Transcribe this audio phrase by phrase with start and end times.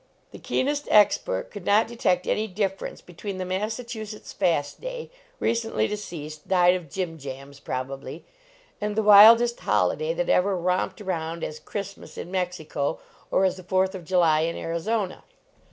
[0.31, 4.33] The keenest expert could not detect an} difference between the Massachusetts:
[4.73, 8.25] Day, recently deceased died of jimjams, probably
[8.81, 12.97] and the wildest holiday that ever romped around as Christmas in Mexico
[13.29, 15.23] or as the fourth of July in Arizona.